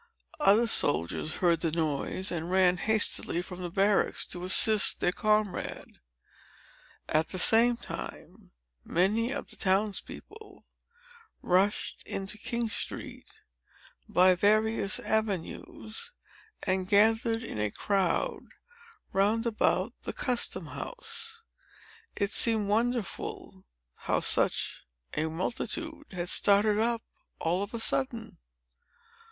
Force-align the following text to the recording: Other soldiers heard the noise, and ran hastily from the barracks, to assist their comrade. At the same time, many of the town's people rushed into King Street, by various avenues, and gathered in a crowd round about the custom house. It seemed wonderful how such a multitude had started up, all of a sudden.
Other 0.39 0.65
soldiers 0.65 1.35
heard 1.35 1.61
the 1.61 1.71
noise, 1.71 2.31
and 2.31 2.49
ran 2.49 2.77
hastily 2.77 3.43
from 3.43 3.61
the 3.61 3.69
barracks, 3.69 4.25
to 4.29 4.43
assist 4.43 4.99
their 4.99 5.11
comrade. 5.11 5.99
At 7.07 7.29
the 7.29 7.37
same 7.37 7.77
time, 7.77 8.49
many 8.83 9.29
of 9.31 9.51
the 9.51 9.57
town's 9.57 10.01
people 10.01 10.65
rushed 11.43 12.01
into 12.07 12.39
King 12.39 12.67
Street, 12.67 13.27
by 14.09 14.33
various 14.33 14.99
avenues, 14.99 16.13
and 16.63 16.89
gathered 16.89 17.43
in 17.43 17.59
a 17.59 17.69
crowd 17.69 18.41
round 19.13 19.45
about 19.45 19.93
the 20.01 20.13
custom 20.13 20.65
house. 20.65 21.43
It 22.15 22.31
seemed 22.31 22.67
wonderful 22.69 23.65
how 23.97 24.21
such 24.21 24.83
a 25.13 25.27
multitude 25.27 26.07
had 26.11 26.29
started 26.29 26.79
up, 26.79 27.03
all 27.37 27.61
of 27.61 27.71
a 27.75 27.79
sudden. 27.79 28.39